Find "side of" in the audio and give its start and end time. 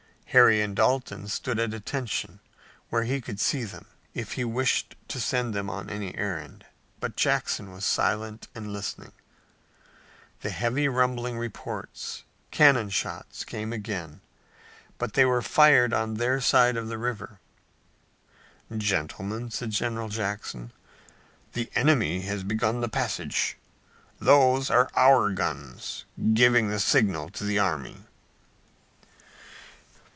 16.39-16.87